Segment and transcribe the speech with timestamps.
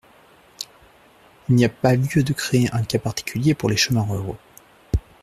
[1.47, 4.37] Il n’y a pas lieu de créer un cas particulier pour les chemins ruraux.